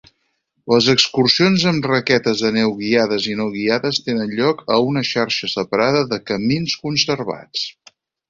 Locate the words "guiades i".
2.79-3.37